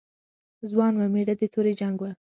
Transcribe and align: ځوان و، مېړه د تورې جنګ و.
ځوان 0.71 0.93
و، 0.95 1.01
مېړه 1.13 1.33
د 1.37 1.43
تورې 1.53 1.73
جنګ 1.79 1.97
و. 2.01 2.05